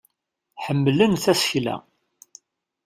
Ḥemmlen 0.65 1.13
tasekla. 1.23 1.75